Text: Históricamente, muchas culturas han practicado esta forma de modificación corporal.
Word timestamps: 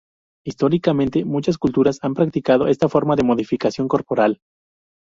Históricamente, 0.43 1.25
muchas 1.25 1.59
culturas 1.59 1.99
han 2.01 2.15
practicado 2.15 2.65
esta 2.65 2.89
forma 2.89 3.15
de 3.15 3.21
modificación 3.23 3.87
corporal. 3.87 4.41